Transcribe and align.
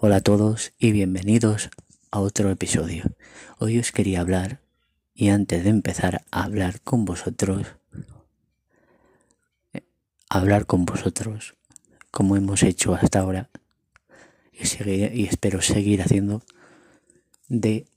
Hola 0.00 0.18
a 0.18 0.20
todos 0.20 0.74
y 0.78 0.92
bienvenidos 0.92 1.70
a 2.12 2.20
otro 2.20 2.52
episodio. 2.52 3.02
Hoy 3.58 3.80
os 3.80 3.90
quería 3.90 4.20
hablar 4.20 4.60
y 5.12 5.30
antes 5.30 5.64
de 5.64 5.70
empezar 5.70 6.24
a 6.30 6.44
hablar 6.44 6.80
con 6.82 7.04
vosotros, 7.04 7.66
eh, 9.72 9.82
hablar 10.28 10.66
con 10.66 10.84
vosotros 10.84 11.56
como 12.12 12.36
hemos 12.36 12.62
hecho 12.62 12.94
hasta 12.94 13.18
ahora 13.18 13.50
y, 14.52 15.24
espero 15.24 15.62
seguir 15.62 16.00
haciendo 16.00 16.44
de 17.48 17.88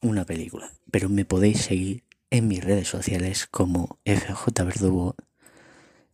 una 0.00 0.24
película. 0.24 0.72
Pero 0.90 1.08
me 1.08 1.24
podéis 1.24 1.60
seguir 1.60 2.02
en 2.30 2.48
mis 2.48 2.64
redes 2.64 2.88
sociales 2.88 3.46
como 3.46 4.00
FJ 4.04 4.64
Verdugo 4.64 5.14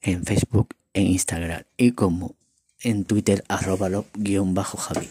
en 0.03 0.27
Facebook 0.27 0.75
e 0.93 1.01
Instagram 1.01 1.63
y 1.79 1.93
como 1.93 2.37
en 2.81 3.05
Twitter 3.05 3.45
arroba 3.49 3.89
guion 4.15 4.55
bajo 4.55 4.79
Javi. 4.79 5.09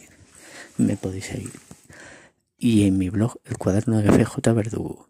Me 0.77 0.97
podéis 0.97 1.25
seguir. 1.25 1.53
Y 2.57 2.87
en 2.87 2.97
mi 2.97 3.09
blog 3.09 3.37
El 3.45 3.57
Cuaderno 3.57 4.01
de 4.01 4.11
FJ 4.11 4.53
Verdugo. 4.53 5.07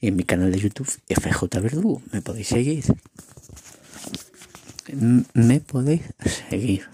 Y 0.00 0.08
en 0.08 0.16
mi 0.16 0.24
canal 0.24 0.52
de 0.52 0.58
YouTube 0.58 0.90
FJ 1.08 1.60
Verdugo. 1.60 2.02
Me 2.12 2.22
podéis 2.22 2.48
seguir. 2.48 2.84
Me 5.32 5.60
podéis 5.60 6.02
seguir. 6.48 6.88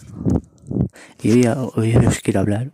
Y 1.22 1.32
hoy, 1.32 1.46
hoy 1.74 1.96
os 1.96 2.20
quiero 2.20 2.40
hablar 2.40 2.70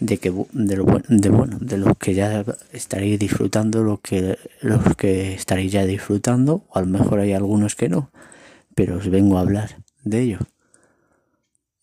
de 0.00 0.16
que 0.16 0.30
de 0.30 0.76
lo 0.76 0.84
de 1.08 1.28
bueno 1.28 1.58
de 1.60 1.76
los 1.76 1.96
que 1.98 2.14
ya 2.14 2.44
estaréis 2.72 3.18
disfrutando 3.18 3.84
los 3.84 4.00
que 4.00 4.38
los 4.62 4.96
que 4.96 5.34
estaréis 5.34 5.72
ya 5.72 5.84
disfrutando 5.84 6.64
o 6.70 6.78
a 6.78 6.80
lo 6.80 6.86
mejor 6.86 7.20
hay 7.20 7.34
algunos 7.34 7.76
que 7.76 7.90
no 7.90 8.10
pero 8.74 8.96
os 8.96 9.08
vengo 9.10 9.36
a 9.36 9.42
hablar 9.42 9.76
de 10.04 10.20
ello 10.22 10.38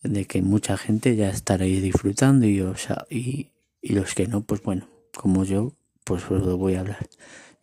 de 0.02 0.24
que 0.26 0.42
mucha 0.42 0.76
gente 0.76 1.16
ya 1.16 1.30
estaréis 1.30 1.82
disfrutando 1.82 2.46
y, 2.46 2.62
y, 3.10 3.50
y 3.80 3.92
los 3.92 4.14
que 4.14 4.26
no 4.26 4.42
pues 4.42 4.62
bueno 4.62 4.86
como 5.16 5.44
yo 5.44 5.72
pues 6.04 6.24
os 6.30 6.42
lo 6.42 6.56
voy 6.56 6.74
a 6.74 6.80
hablar. 6.80 7.06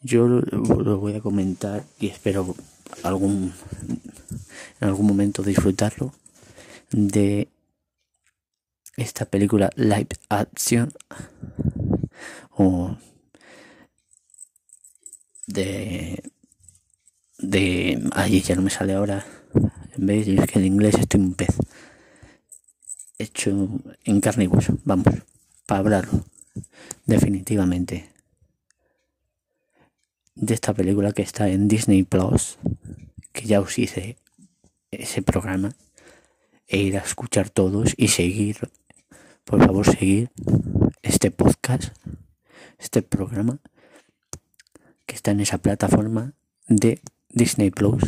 Yo 0.03 0.27
lo, 0.27 0.99
voy 0.99 1.15
a 1.15 1.21
comentar 1.21 1.83
y 1.99 2.07
espero 2.07 2.55
algún 3.01 3.53
en 4.79 4.87
algún 4.87 5.07
momento 5.07 5.41
disfrutarlo 5.41 6.13
de 6.91 7.47
esta 8.97 9.25
película 9.25 9.71
live 9.75 10.09
action 10.29 10.93
o 12.51 12.95
de 15.47 16.21
de 17.39 18.09
allí 18.13 18.41
ya 18.41 18.55
no 18.55 18.61
me 18.61 18.69
sale 18.69 18.93
ahora 18.93 19.25
veis 19.97 20.27
que 20.47 20.59
en 20.59 20.65
inglés 20.65 20.95
estoy 20.95 21.21
un 21.21 21.33
pez 21.33 21.55
hecho 23.17 23.49
en 24.03 24.21
carne 24.21 24.45
y 24.45 24.47
hueso 24.47 24.77
vamos 24.83 25.13
para 25.65 25.79
hablarlo 25.79 26.25
definitivamente 27.05 28.09
de 30.35 30.53
esta 30.53 30.73
película 30.73 31.11
que 31.11 31.21
está 31.21 31.49
en 31.49 31.67
Disney 31.67 32.03
Plus 32.03 32.57
que 33.31 33.45
ya 33.45 33.61
os 33.61 33.77
hice 33.79 34.17
ese 34.91 35.21
programa 35.21 35.75
e 36.67 36.77
ir 36.77 36.97
a 36.97 37.01
escuchar 37.01 37.49
todos 37.49 37.93
y 37.97 38.09
seguir 38.09 38.69
por 39.45 39.63
favor 39.63 39.85
seguir 39.85 40.31
este 41.03 41.29
podcast, 41.29 41.95
este 42.79 43.03
programa 43.03 43.59
que 45.05 45.15
está 45.15 45.31
en 45.31 45.39
esa 45.39 45.59
plataforma 45.59 46.33
de 46.67 46.99
Disney 47.29 47.69
Plus, 47.69 48.03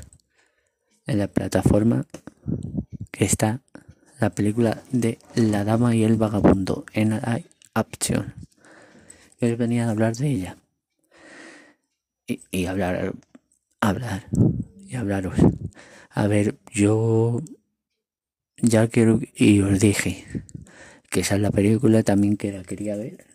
en 1.05 1.19
la 1.19 1.27
plataforma 1.27 2.07
que 3.11 3.25
está 3.25 3.61
la 4.19 4.29
película 4.29 4.81
de 4.91 5.19
La 5.35 5.63
Dama 5.63 5.95
y 5.95 6.03
el 6.03 6.15
Vagabundo 6.15 6.85
en 6.93 7.11
la 7.11 7.41
opción. 7.73 8.33
Yo 9.39 9.55
venía 9.57 9.87
a 9.87 9.91
hablar 9.91 10.15
de 10.15 10.27
ella 10.27 10.57
y, 12.25 12.41
y 12.51 12.65
hablar, 12.65 13.13
hablar 13.81 14.27
y 14.87 14.95
hablaros. 14.95 15.37
A 16.09 16.27
ver, 16.27 16.57
yo 16.73 17.41
ya 18.57 18.87
quiero 18.87 19.19
y 19.35 19.61
os 19.61 19.79
dije 19.79 20.25
que 21.09 21.19
esa 21.21 21.35
es 21.35 21.41
la 21.41 21.51
película 21.51 22.03
también 22.03 22.37
que 22.37 22.51
la 22.51 22.63
quería 22.63 22.95
ver. 22.95 23.25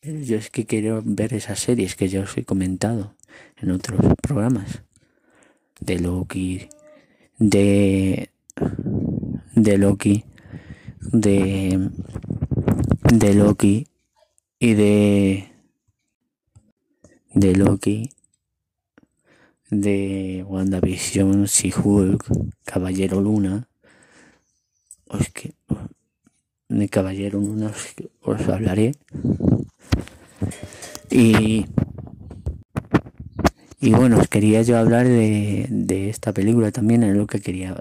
Pero 0.00 0.20
yo 0.20 0.36
es 0.36 0.50
que 0.50 0.66
quiero 0.66 1.02
ver 1.04 1.34
esas 1.34 1.60
series 1.60 1.94
que 1.94 2.08
ya 2.08 2.20
os 2.20 2.36
he 2.36 2.44
comentado 2.44 3.14
en 3.56 3.70
otros 3.70 4.00
programas. 4.22 4.82
De 5.80 5.98
Loki, 5.98 6.68
de. 7.38 8.30
De 9.56 9.78
Loki, 9.78 10.24
de. 11.12 11.90
de 13.12 13.34
Loki 13.34 13.88
y 14.60 14.74
de. 14.74 15.48
de 17.34 17.56
Loki, 17.56 18.10
de 19.70 20.44
WandaVision, 20.46 21.46
She-Hulk, 21.46 22.24
Caballero 22.64 23.20
Luna. 23.20 23.68
Os 25.08 25.28
que 25.30 25.54
de 26.68 26.88
caballero 26.88 27.38
unos 27.40 27.94
os 28.22 28.48
hablaré 28.48 28.92
y 31.10 31.64
y 33.80 33.90
bueno 33.90 34.18
os 34.18 34.28
quería 34.28 34.62
yo 34.62 34.78
hablar 34.78 35.06
de, 35.06 35.66
de 35.68 36.08
esta 36.08 36.32
película 36.32 36.72
también 36.72 37.02
es 37.02 37.14
lo 37.16 37.26
que 37.26 37.40
quería 37.40 37.76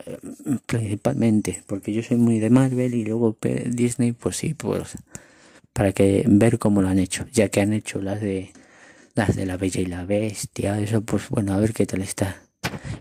principalmente 0.66 1.64
porque 1.68 1.94
yo 1.94 2.04
soy 2.04 2.18
muy 2.18 2.40
de 2.40 2.50
Marvel 2.50 2.94
y 2.94 3.06
luego 3.06 3.38
Disney 3.68 4.12
pues 4.12 4.38
sí 4.38 4.54
pues 4.54 4.98
para 5.74 5.92
que 5.94 6.26
ver 6.28 6.60
cómo 6.60 6.82
lo 6.82 6.90
han 6.90 7.00
hecho 7.00 7.26
ya 7.32 7.50
que 7.50 7.62
han 7.62 7.74
hecho 7.74 8.02
las 8.02 8.22
de 8.22 8.52
las 9.16 9.36
de 9.36 9.46
la 9.46 9.58
Bella 9.58 9.82
y 9.82 9.86
la 9.86 10.06
Bestia 10.06 10.80
eso 10.80 11.02
pues 11.02 11.30
bueno 11.30 11.54
a 11.54 11.60
ver 11.60 11.74
qué 11.74 11.86
tal 11.86 12.02
está 12.02 12.42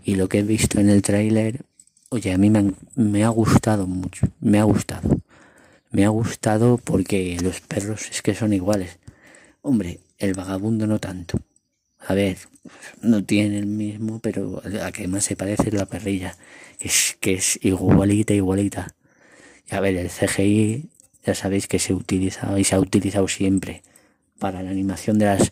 y 0.03 0.15
lo 0.15 0.29
que 0.29 0.39
he 0.39 0.43
visto 0.43 0.79
en 0.79 0.89
el 0.89 1.01
tráiler 1.01 1.61
oye 2.09 2.33
a 2.33 2.37
mí 2.37 2.49
me, 2.49 2.73
me 2.95 3.23
ha 3.23 3.29
gustado 3.29 3.87
mucho 3.87 4.27
me 4.39 4.59
ha 4.59 4.63
gustado 4.63 5.19
me 5.95 6.03
ha 6.03 6.09
gustado 6.09 6.77
porque 6.77 7.37
los 7.41 7.61
perros 7.61 8.09
es 8.11 8.21
que 8.21 8.35
son 8.35 8.51
iguales. 8.51 8.99
Hombre, 9.61 10.01
el 10.17 10.33
vagabundo 10.33 10.87
no 10.87 10.99
tanto. 10.99 11.39
A 12.07 12.13
ver, 12.13 12.37
no 13.01 13.23
tiene 13.23 13.57
el 13.57 13.65
mismo, 13.65 14.19
pero 14.19 14.61
a 14.83 14.91
que 14.91 15.07
más 15.07 15.25
se 15.25 15.35
parece 15.35 15.69
es 15.69 15.73
la 15.73 15.85
perrilla. 15.87 16.35
Es 16.79 17.17
que 17.19 17.33
es 17.33 17.59
igualita, 17.63 18.33
igualita. 18.33 18.95
A 19.71 19.79
ver, 19.79 19.95
el 19.95 20.09
CGI 20.09 20.89
ya 21.25 21.33
sabéis 21.33 21.67
que 21.67 21.79
se 21.79 21.93
utiliza 21.93 22.57
y 22.59 22.63
se 22.63 22.75
ha 22.75 22.79
utilizado 22.79 23.27
siempre 23.27 23.81
para 24.37 24.61
la 24.61 24.69
animación 24.69 25.17
de 25.17 25.25
las 25.25 25.51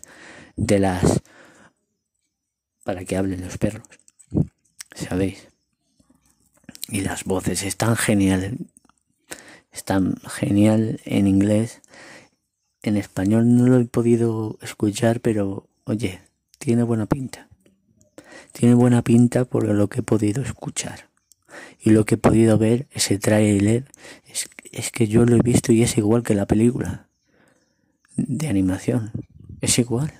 de 0.56 0.78
las 0.78 1.22
para 2.84 3.04
que 3.04 3.16
hablen 3.16 3.44
los 3.44 3.58
perros. 3.58 3.86
¿Sabéis? 4.94 5.48
Y 6.88 7.00
las 7.00 7.24
voces 7.24 7.64
están 7.64 7.96
geniales. 7.96 8.52
Está 9.72 10.00
genial 10.28 11.00
en 11.04 11.26
inglés. 11.26 11.80
En 12.82 12.96
español 12.96 13.56
no 13.56 13.66
lo 13.66 13.80
he 13.80 13.84
podido 13.86 14.58
escuchar, 14.62 15.20
pero 15.20 15.66
oye, 15.84 16.20
tiene 16.64 16.82
buena 16.82 17.04
pinta. 17.04 17.50
Tiene 18.52 18.74
buena 18.74 19.02
pinta 19.02 19.44
por 19.44 19.64
lo 19.68 19.88
que 19.88 20.00
he 20.00 20.02
podido 20.02 20.42
escuchar. 20.42 21.10
Y 21.78 21.90
lo 21.90 22.06
que 22.06 22.14
he 22.14 22.18
podido 22.18 22.56
ver, 22.56 22.86
ese 22.90 23.18
trailer, 23.18 23.84
es, 24.26 24.48
es 24.72 24.90
que 24.90 25.06
yo 25.06 25.26
lo 25.26 25.36
he 25.36 25.42
visto 25.42 25.72
y 25.72 25.82
es 25.82 25.98
igual 25.98 26.22
que 26.22 26.34
la 26.34 26.46
película 26.46 27.10
de 28.16 28.48
animación. 28.48 29.12
Es 29.60 29.78
igual. 29.78 30.14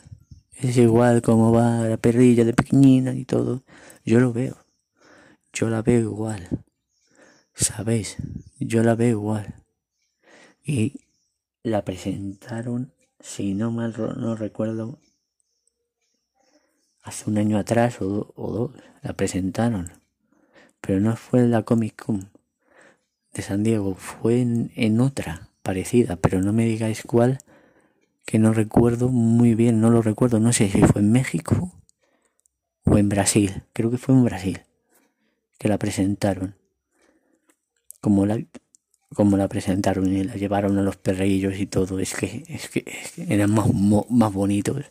Es 0.53 0.77
igual 0.77 1.23
como 1.23 1.50
va 1.50 1.88
la 1.88 1.96
perrilla 1.96 2.44
de 2.44 2.52
pequeñina 2.52 3.14
y 3.14 3.25
todo. 3.25 3.62
Yo 4.05 4.20
lo 4.20 4.35
veo. 4.35 4.58
Yo 5.55 5.70
la 5.70 5.81
veo 5.81 6.00
igual. 6.00 6.46
¿Sabéis? 7.55 8.19
Yo 8.58 8.82
la 8.82 8.94
veo 8.96 9.12
igual. 9.12 9.55
Y 10.62 11.06
la 11.62 11.87
presentaron, 11.87 12.93
si 13.19 13.55
no 13.55 13.70
mal 13.70 13.94
no 14.19 14.37
recuerdo, 14.37 14.99
hace 17.05 17.31
un 17.31 17.39
año 17.39 17.59
atrás 17.59 18.01
o, 18.01 18.33
dos, 18.37 18.71
la 19.03 19.12
presentaron. 19.12 19.93
Pero 20.81 21.01
no 21.01 21.15
fue 21.17 21.41
en 21.41 21.53
la 21.53 21.62
Comic 21.62 22.05
Con 22.05 22.31
de 23.33 23.43
San 23.43 23.62
Diego, 23.62 23.95
fue 23.95 24.41
en, 24.41 24.73
en 24.75 25.01
otra 25.01 25.49
parecida, 25.62 26.17
pero 26.17 26.41
no 26.41 26.53
me 26.53 26.65
digáis 26.67 27.03
cuál, 27.03 27.39
que 28.25 28.39
no 28.39 28.53
recuerdo 28.53 29.09
muy 29.09 29.55
bien, 29.55 29.81
no 29.81 29.91
lo 29.91 30.03
recuerdo, 30.03 30.41
no 30.41 30.53
sé 30.53 30.69
si 30.69 30.81
fue 30.83 31.01
en 31.01 31.12
México 31.12 31.73
o 32.85 32.99
en 32.99 33.09
Brasil, 33.09 33.65
creo 33.73 33.91
que 33.91 33.99
fue 33.99 34.15
en 34.15 34.25
Brasil, 34.25 34.61
que 35.59 35.69
la 35.69 35.79
presentaron 35.79 36.55
como 38.05 38.27
la, 38.27 38.39
como 39.15 39.39
la 39.39 39.49
presentaron 39.49 40.15
y 40.15 40.25
la 40.25 40.35
llevaron 40.35 40.77
a 40.77 40.83
los 40.83 40.99
perrillos 40.99 41.59
y 41.59 41.65
todo, 41.65 41.99
es 42.01 42.12
que, 42.15 42.45
es 42.49 42.69
que, 42.69 42.85
eran 43.17 43.51
más, 43.51 43.67
más 44.11 44.31
bonitos. 44.31 44.85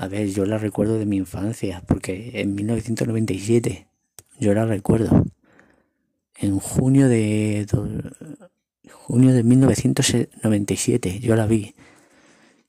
A 0.00 0.08
ver, 0.08 0.30
yo 0.30 0.46
la 0.46 0.56
recuerdo 0.56 0.98
de 0.98 1.04
mi 1.04 1.18
infancia, 1.18 1.84
porque 1.86 2.40
en 2.40 2.54
1997 2.54 3.86
yo 4.38 4.54
la 4.54 4.64
recuerdo. 4.64 5.26
En 6.38 6.58
junio 6.58 7.06
de 7.06 7.66
junio 8.90 9.34
de 9.34 9.42
1997, 9.42 11.20
yo 11.20 11.36
la 11.36 11.44
vi. 11.46 11.74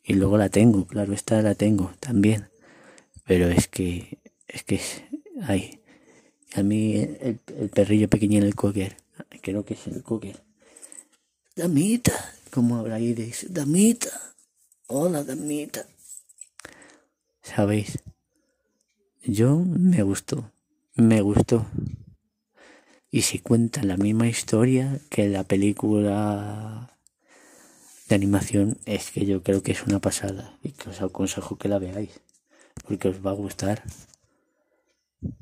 Y 0.03 0.15
luego 0.15 0.37
la 0.37 0.49
tengo, 0.49 0.85
claro, 0.85 1.13
esta 1.13 1.41
la 1.41 1.55
tengo 1.55 1.93
también. 2.01 2.49
Pero 3.25 3.47
es 3.47 3.69
que, 3.69 4.17
es 4.49 4.63
que, 4.63 4.81
ay, 5.43 5.79
a 6.53 6.63
mí 6.63 6.97
el, 6.97 7.39
perrillo 7.73 8.09
pequeño 8.09 8.39
en 8.39 8.43
el 8.43 8.55
cocker, 8.55 8.97
creo 9.41 9.63
que 9.63 9.75
es 9.75 9.87
el 9.87 10.03
cocker. 10.03 10.43
Damita, 11.55 12.35
como 12.49 12.75
habla 12.75 12.99
Iris, 12.99 13.45
Damita, 13.53 14.09
hola 14.87 15.23
Damita. 15.23 15.85
¿Sabéis? 17.41 17.99
Yo 19.23 19.57
me 19.57 20.03
gustó, 20.03 20.51
me 20.95 21.21
gustó. 21.21 21.65
Y 23.09 23.23
si 23.23 23.39
cuentan 23.39 23.87
la 23.87 23.97
misma 23.97 24.27
historia 24.27 24.99
que 25.09 25.27
la 25.27 25.43
película 25.43 26.97
de 28.07 28.15
animación, 28.15 28.77
es 28.85 29.11
que 29.11 29.25
yo 29.25 29.43
creo 29.43 29.63
que 29.63 29.73
es 29.73 29.83
una 29.83 29.99
pasada 29.99 30.57
y 30.63 30.71
que 30.71 30.89
os 30.89 31.01
aconsejo 31.01 31.57
que 31.57 31.67
la 31.67 31.79
veáis, 31.79 32.21
porque 32.87 33.09
os 33.09 33.25
va 33.25 33.31
a 33.31 33.35
gustar. 33.35 33.83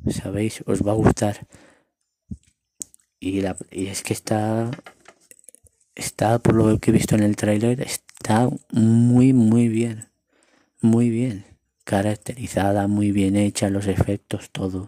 ¿Sabéis? 0.10 0.64
Os 0.66 0.86
va 0.86 0.92
a 0.92 0.96
gustar. 0.96 1.48
Y, 3.20 3.42
la, 3.42 3.56
y 3.72 3.88
es 3.88 4.04
que 4.04 4.14
está, 4.14 4.72
está, 5.96 6.40
por 6.40 6.56
lo 6.56 6.80
que 6.80 6.92
he 6.92 6.94
visto 6.94 7.16
en 7.16 7.24
el 7.24 7.36
tráiler, 7.36 7.82
está 7.82 8.50
muy, 8.72 9.34
muy 9.34 9.68
bien. 9.68 10.08
Muy 10.82 11.10
bien. 11.10 11.49
Caracterizada, 11.90 12.88
muy 12.88 13.12
bien 13.12 13.36
hecha, 13.36 13.70
los 13.70 13.88
efectos, 13.88 14.52
todo 14.52 14.88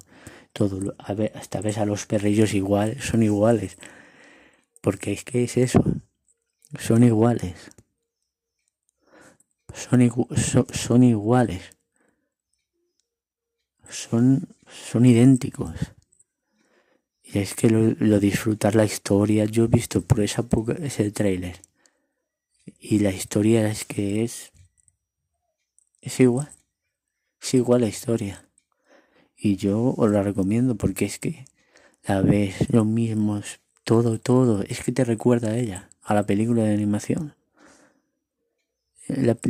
todo, 0.53 0.95
a 0.99 1.13
hasta 1.37 1.61
ves 1.61 1.77
a 1.77 1.85
los 1.85 2.05
perrillos 2.05 2.53
igual, 2.53 3.01
son 3.01 3.23
iguales. 3.23 3.77
Porque 4.81 5.13
es 5.13 5.23
que 5.23 5.43
es 5.43 5.57
eso, 5.57 5.83
son 6.79 7.03
iguales. 7.03 7.71
Son, 9.73 10.01
son, 10.73 11.03
iguales. 11.03 11.61
Son, 13.89 14.49
son 14.67 15.05
idénticos. 15.05 15.73
Y 17.23 17.39
es 17.39 17.53
que 17.53 17.69
lo, 17.69 18.19
disfrutar 18.19 18.75
la 18.75 18.83
historia, 18.83 19.45
yo 19.45 19.63
he 19.65 19.67
visto 19.67 20.01
por 20.01 20.19
esa 20.19 20.45
ese 20.79 21.11
trailer. 21.11 21.61
Y 22.79 22.99
la 22.99 23.11
historia 23.11 23.69
es 23.69 23.85
que 23.85 24.23
es. 24.23 24.51
Es 26.01 26.19
igual. 26.19 26.49
Es 27.51 27.55
igual 27.55 27.81
la 27.81 27.87
historia. 27.87 28.47
Y 29.35 29.57
yo 29.57 29.93
os 29.97 30.09
la 30.09 30.23
recomiendo 30.23 30.75
porque 30.75 31.03
es 31.03 31.19
que 31.19 31.43
la 32.05 32.21
ves, 32.21 32.71
lo 32.71 32.85
mismo, 32.85 33.41
todo, 33.83 34.19
todo. 34.19 34.63
Es 34.63 34.81
que 34.81 34.93
te 34.93 35.03
recuerda 35.03 35.49
a 35.49 35.57
ella, 35.57 35.89
a 36.01 36.13
la 36.13 36.25
película 36.25 36.63
de 36.63 36.73
animación. 36.73 37.35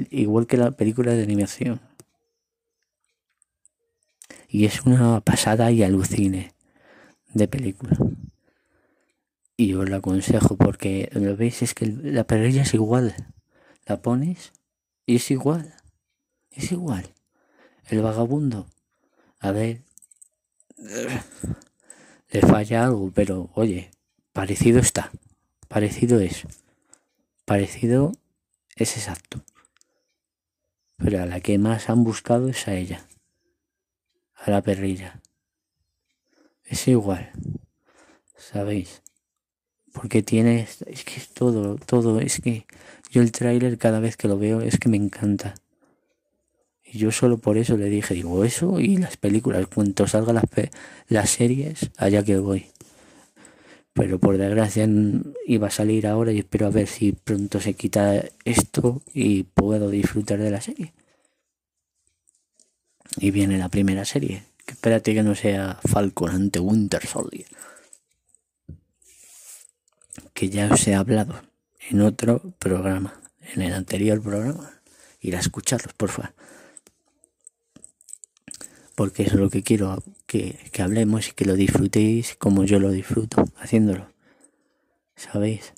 igual 0.10 0.48
que 0.48 0.58
la 0.58 0.72
película 0.72 1.14
de 1.14 1.22
animación. 1.22 1.80
Y 4.48 4.66
es 4.66 4.82
una 4.82 5.22
pasada 5.22 5.70
y 5.70 5.84
alucine 5.84 6.54
de 7.36 7.48
película. 7.48 7.96
Y 9.56 9.76
os 9.76 9.88
la 9.88 9.98
aconsejo 9.98 10.58
porque 10.58 11.08
lo 11.14 11.38
veis, 11.38 11.62
es 11.62 11.76
que 11.76 11.86
la 11.86 12.24
perrilla 12.24 12.64
es 12.64 12.74
igual. 12.74 13.14
La 13.86 14.02
pones 14.02 14.54
y 15.06 15.18
es 15.18 15.30
igual. 15.30 15.76
Es 16.50 16.72
igual. 16.72 17.14
El 17.92 18.02
vagabundo 18.02 18.66
a 19.42 19.52
ver, 19.52 19.82
le 22.30 22.42
falla 22.42 22.86
algo, 22.86 23.12
pero 23.14 23.50
oye, 23.56 23.92
parecido 24.32 24.80
está, 24.80 25.12
parecido 25.68 26.20
es, 26.20 26.46
parecido 27.44 28.14
es 28.76 28.96
exacto. 28.96 29.44
Pero 30.96 31.22
a 31.22 31.26
la 31.26 31.42
que 31.42 31.58
más 31.58 31.90
han 31.90 32.04
buscado 32.04 32.48
es 32.48 32.68
a 32.68 32.76
ella, 32.76 33.06
a 34.36 34.52
la 34.52 34.62
perrilla. 34.62 35.20
Es 36.64 36.88
igual, 36.88 37.32
¿sabéis? 38.38 39.02
Porque 39.92 40.22
tiene, 40.24 40.62
es 40.62 41.04
que 41.04 41.16
es 41.16 41.34
todo, 41.34 41.76
todo, 41.78 42.22
es 42.22 42.40
que 42.40 42.68
yo 43.10 43.22
el 43.22 43.32
tráiler 43.32 43.78
cada 43.78 44.00
vez 44.00 44.16
que 44.16 44.30
lo 44.30 44.38
veo 44.38 44.62
es 44.62 44.78
que 44.78 44.88
me 44.88 44.98
encanta. 44.98 45.56
Y 46.94 46.98
yo 46.98 47.12
solo 47.12 47.38
por 47.38 47.58
eso 47.58 47.78
le 47.78 47.86
dije, 47.86 48.14
digo, 48.14 48.44
eso 48.44 48.78
y 48.80 48.98
las 48.98 49.16
películas, 49.16 49.66
cuando 49.74 50.08
salgan 50.08 50.36
las, 50.36 50.44
las 51.08 51.30
series, 51.30 51.90
allá 51.96 52.22
que 52.22 52.38
voy. 52.38 52.66
Pero 53.94 54.20
por 54.20 54.38
desgracia 54.38 54.90
iba 55.48 55.68
a 55.68 55.72
salir 55.72 56.06
ahora 56.06 56.34
y 56.34 56.40
espero 56.40 56.68
a 56.68 56.70
ver 56.70 56.88
si 56.88 57.14
pronto 57.14 57.62
se 57.62 57.76
quita 57.76 58.22
esto 58.44 59.02
y 59.14 59.44
puedo 59.44 59.90
disfrutar 59.90 60.40
de 60.40 60.52
la 60.52 60.60
serie. 60.60 60.94
Y 63.18 63.32
viene 63.32 63.58
la 63.58 63.70
primera 63.70 64.04
serie. 64.04 64.44
Que 64.66 64.74
espérate 64.74 65.14
que 65.14 65.24
no 65.24 65.34
sea 65.34 65.80
Falcon 65.86 66.32
ante 66.32 66.60
Winter 66.60 67.06
Soldier. 67.06 67.48
Que 70.34 70.50
ya 70.50 70.70
os 70.74 70.88
he 70.88 70.96
hablado 70.96 71.42
en 71.90 72.02
otro 72.02 72.54
programa, 72.60 73.22
en 73.54 73.62
el 73.62 73.74
anterior 73.74 74.22
programa. 74.22 74.74
Ir 75.22 75.38
a 75.38 75.40
escucharlos, 75.40 75.94
por 75.94 76.10
favor 76.10 76.34
porque 78.96 79.24
es 79.24 79.34
lo 79.34 79.50
que 79.50 79.64
quiero 79.64 80.04
que, 80.26 80.58
hablemos 80.80 81.30
y 81.30 81.34
que 81.34 81.46
lo 81.46 81.56
disfrutéis 81.56 82.36
como 82.36 82.64
yo 82.64 82.80
lo 82.80 82.92
disfruto 82.92 83.46
haciéndolo. 83.58 84.08
¿Sabéis? 85.16 85.74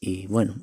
Y 0.00 0.26
bueno, 0.26 0.56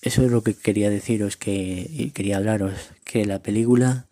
eso 0.00 0.24
es 0.24 0.30
lo 0.30 0.42
que 0.42 0.54
quería 0.54 0.90
deciros 0.90 1.36
que 1.36 1.86
y 1.90 2.10
quería 2.10 2.36
hablaros 2.36 2.90
que 3.04 3.24
la 3.24 3.42
película 3.42 4.06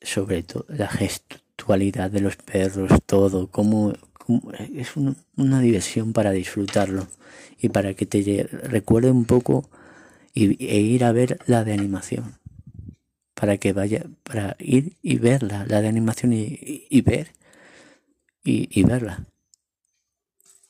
sobre 0.00 0.44
todo 0.44 0.64
la 0.68 0.88
gestualidad 0.88 2.10
de 2.10 2.20
los 2.20 2.36
perros, 2.36 2.92
todo, 3.06 3.48
como, 3.48 3.92
es 4.74 4.96
una 4.96 5.60
diversión 5.60 6.12
para 6.12 6.30
disfrutarlo 6.30 7.08
y 7.60 7.70
para 7.70 7.94
que 7.94 8.06
te 8.06 8.44
recuerde 8.44 9.10
un 9.10 9.24
poco 9.24 9.68
y, 10.32 10.64
e 10.64 10.78
ir 10.78 11.04
a 11.04 11.12
ver 11.12 11.38
la 11.46 11.64
de 11.64 11.72
animación 11.72 12.38
para 13.38 13.58
que 13.58 13.74
vaya, 13.74 14.06
para 14.22 14.56
ir 14.58 14.96
y 15.02 15.18
verla, 15.18 15.66
la 15.68 15.82
de 15.82 15.88
animación 15.88 16.32
y, 16.32 17.00
ver 17.02 17.32
y, 18.42 18.82
verla. 18.82 19.26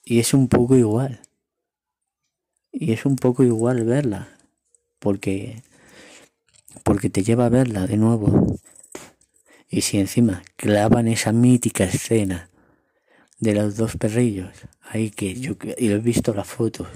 Y 0.05 0.19
es 0.19 0.35
un 0.35 0.49
poco 0.49 0.77
igual. 0.77 1.21
Y 2.73 2.93
es 2.93 3.07
un 3.07 3.15
poco 3.15 3.45
igual 3.45 3.85
verla, 3.85 4.29
porque 4.99 5.63
porque 6.83 7.09
te 7.09 7.23
lleva 7.23 7.47
a 7.47 7.51
verla 7.51 7.87
de 7.87 7.97
nuevo. 7.97 8.59
Y 9.69 9.83
si 9.83 9.99
encima 9.99 10.43
clavan 10.57 11.07
esa 11.07 11.33
mítica 11.33 11.85
escena 11.85 12.51
de 13.39 13.55
los 13.55 13.77
dos 13.77 13.97
perrillos, 13.97 14.51
ahí 14.83 15.11
que 15.11 15.35
yo 15.35 15.55
y 15.79 15.89
he 15.89 15.99
visto 15.99 16.35
las 16.35 16.49
fotos, 16.49 16.89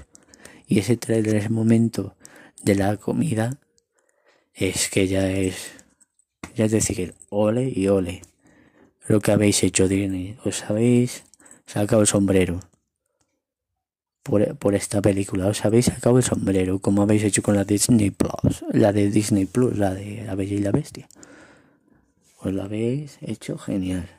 y 0.67 0.79
ese 0.79 0.97
trailer, 0.97 1.35
ese 1.35 1.49
momento 1.49 2.15
de 2.61 2.75
la 2.75 2.97
comida, 2.97 3.57
es 4.53 4.89
que 4.89 5.07
ya 5.07 5.29
es, 5.29 5.71
ya 6.55 6.65
es 6.65 6.71
decir, 6.71 7.15
ole 7.29 7.71
y 7.73 7.87
ole. 7.87 8.21
Lo 9.07 9.19
que 9.19 9.31
habéis 9.31 9.63
hecho, 9.63 9.87
Disney, 9.87 10.37
os 10.45 10.63
habéis 10.63 11.23
sacado 11.65 12.01
el 12.01 12.07
sombrero 12.07 12.59
por, 14.23 14.55
por 14.57 14.75
esta 14.75 15.01
película, 15.01 15.47
os 15.47 15.65
habéis 15.65 15.85
sacado 15.85 16.17
el 16.17 16.23
sombrero, 16.23 16.79
como 16.79 17.01
habéis 17.01 17.23
hecho 17.23 17.41
con 17.41 17.55
la 17.55 17.63
Disney 17.63 18.11
Plus, 18.11 18.63
la 18.71 18.93
de 18.93 19.09
Disney 19.09 19.45
Plus, 19.45 19.77
la 19.77 19.93
de 19.93 20.23
La 20.25 20.35
Bella 20.35 20.55
y 20.55 20.59
la 20.59 20.71
Bestia. 20.71 21.07
Os 22.37 22.53
lo 22.53 22.63
habéis 22.63 23.17
hecho 23.21 23.57
genial. 23.57 24.09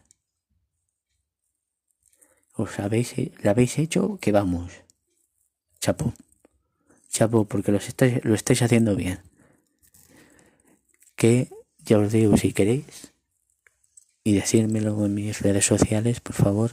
Os 2.54 2.78
habéis, 2.78 3.14
la 3.42 3.52
habéis 3.52 3.78
hecho 3.78 4.18
que 4.20 4.32
vamos. 4.32 4.72
Chapo. 5.80 6.12
Chapo, 7.08 7.44
porque 7.44 7.72
lo 7.72 7.78
estáis, 7.78 8.24
lo 8.24 8.34
estáis 8.34 8.62
haciendo 8.62 8.96
bien 8.96 9.31
que 11.22 11.46
ya 11.84 11.98
os 11.98 12.10
digo 12.10 12.36
si 12.36 12.52
queréis 12.52 13.14
y 14.24 14.34
decírmelo 14.34 15.06
en 15.06 15.14
mis 15.14 15.40
redes 15.40 15.64
sociales, 15.64 16.18
por 16.18 16.34
favor, 16.34 16.72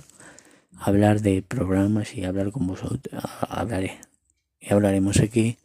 hablar 0.76 1.22
de 1.22 1.44
programas 1.44 2.16
y 2.16 2.26
hablar 2.26 2.52
con 2.52 2.66
vosotros, 2.66 3.24
hablaré 3.42 4.00
y 4.60 4.74
hablaremos 4.74 5.20
aquí 5.20 5.60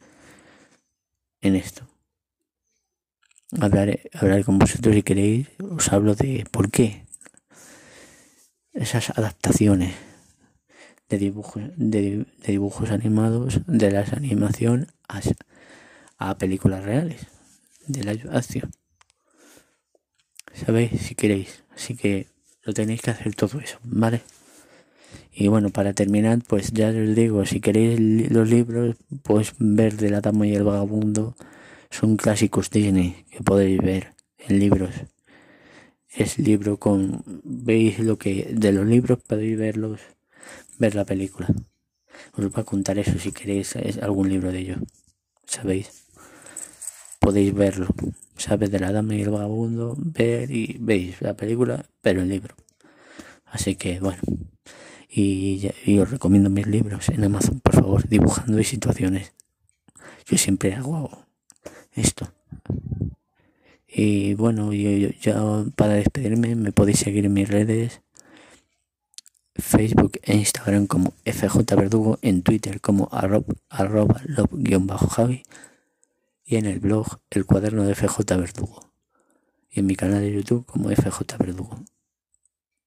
en 1.41 1.57
esto. 1.57 1.89
Hablaré, 3.59 4.11
hablaré 4.13 4.45
con 4.45 4.59
vosotros 4.59 4.95
si 4.95 5.03
queréis, 5.03 5.49
os 5.63 5.91
hablo 5.91 6.15
de 6.15 6.45
por 6.51 6.71
qué 6.71 7.07
esas 8.75 9.17
adaptaciones 9.17 9.95
de 11.09 11.17
dibujos, 11.17 11.63
de, 11.77 12.27
dibujos 12.47 12.91
animados, 12.91 13.63
de 13.67 13.91
la 13.91 14.01
animación 14.13 14.89
a, 15.09 15.23
a 16.19 16.37
películas 16.37 16.85
reales 16.85 17.34
de 17.87 18.05
la 18.05 18.13
acción. 18.37 18.71
¿Sabéis? 20.55 21.01
Si 21.01 21.15
queréis. 21.15 21.65
Así 21.75 21.97
que 21.97 22.29
lo 22.63 22.73
tenéis 22.73 23.03
que 23.03 23.11
hacer 23.11 23.35
todo 23.35 23.61
eso, 23.61 23.79
¿vale? 23.83 24.23
Y 25.33 25.49
bueno, 25.49 25.71
para 25.71 25.93
terminar, 25.93 26.39
pues 26.47 26.73
ya 26.73 26.91
les 26.91 27.15
digo, 27.15 27.45
si 27.45 27.61
queréis 27.61 28.31
los 28.31 28.49
libros, 28.49 28.97
pues 29.23 29.53
ver 29.59 29.97
de 29.97 30.11
la 30.11 30.21
dama 30.21 30.47
y 30.47 30.55
el 30.55 30.63
vagabundo 30.63 31.35
son 31.91 32.17
clásicos 32.17 32.71
Disney 32.71 33.25
que 33.31 33.43
podéis 33.43 33.79
ver 33.81 34.15
en 34.39 34.61
libros. 34.61 34.91
Es 36.11 36.39
libro 36.39 36.79
con 36.79 37.25
veis 37.43 37.99
lo 37.99 38.17
que 38.17 38.53
de 38.55 38.73
los 38.73 38.87
libros 38.87 39.19
podéis 39.27 39.59
verlos, 39.59 40.01
ver 40.79 40.95
la 40.95 41.05
película. 41.05 41.49
Os 42.37 42.51
voy 42.51 42.61
a 42.61 42.65
contar 42.65 42.99
eso 42.99 43.19
si 43.19 43.33
queréis 43.33 43.77
algún 44.01 44.29
libro 44.29 44.53
de 44.53 44.61
ellos. 44.61 44.79
¿Sabéis? 45.47 46.04
Podéis 47.25 47.55
verlo. 47.55 47.87
¿Sabes? 48.37 48.71
De 48.71 48.79
la 48.79 48.93
dama 48.93 49.15
y 49.15 49.23
el 49.23 49.31
vagabundo, 49.31 49.97
ver 49.97 50.51
y 50.51 50.77
veis 50.79 51.23
la 51.23 51.35
película, 51.35 51.87
pero 52.03 52.21
el 52.21 52.29
libro. 52.29 52.55
Así 53.47 53.77
que 53.77 53.99
bueno. 53.99 54.21
Y, 55.09 55.71
os 55.99 56.11
recomiendo 56.11 56.51
mis 56.51 56.67
libros 56.67 57.09
en 57.09 57.25
Amazon, 57.25 57.61
por 57.61 57.75
favor, 57.75 58.07
dibujando 58.07 58.61
y 58.61 58.65
situaciones. 58.65 59.33
Yo 60.27 60.37
siempre 60.37 60.75
hago 60.75 61.25
esto. 61.95 62.31
Y 63.89 64.35
bueno, 64.35 64.75
yo, 64.75 65.09
ya 65.23 65.65
para 65.77 65.95
despedirme 65.95 66.57
me 66.57 66.73
podéis 66.73 66.99
seguir 66.99 67.25
en 67.25 67.33
mis 67.33 67.49
redes. 67.49 68.03
Facebook 69.55 70.19
e 70.25 70.37
Instagram 70.37 70.87
como 70.87 71.15
FJ 71.25 71.75
Verdugo, 71.75 72.19
en 72.21 72.43
Twitter 72.43 72.83
como 72.83 73.09
arroba, 73.13 73.55
arroba 73.71 74.21
javi 75.09 75.43
y 76.45 76.57
en 76.57 76.67
el 76.67 76.79
blog 76.79 77.21
El 77.31 77.47
Cuaderno 77.47 77.85
de 77.85 77.95
FJ 77.95 78.37
Verdugo 78.37 78.93
y 79.71 79.81
en 79.81 79.87
mi 79.87 79.97
canal 79.97 80.21
de 80.21 80.33
YouTube 80.33 80.67
como 80.67 80.91
FJ 80.91 81.37
Verdugo. 81.39 81.85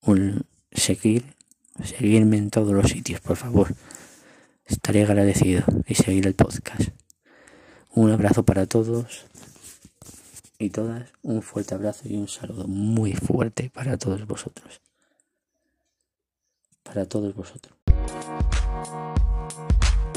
Un 0.02 0.46
seguir 0.72 1.38
seguirme 1.84 2.36
en 2.36 2.50
todos 2.50 2.72
los 2.72 2.90
sitios, 2.90 3.20
por 3.20 3.36
favor. 3.36 3.74
Estaré 4.64 5.02
agradecido 5.02 5.64
y 5.86 5.94
seguir 5.94 6.26
el 6.26 6.34
podcast. 6.34 6.90
Un 7.90 8.10
abrazo 8.10 8.44
para 8.44 8.66
todos 8.66 9.26
y 10.58 10.70
todas. 10.70 11.10
Un 11.22 11.42
fuerte 11.42 11.74
abrazo 11.74 12.02
y 12.08 12.16
un 12.16 12.28
saludo 12.28 12.66
muy 12.66 13.14
fuerte 13.14 13.70
para 13.70 13.96
todos 13.96 14.26
vosotros. 14.26 14.80
Para 16.82 17.06
todos 17.06 17.34
vosotros. 17.34 17.77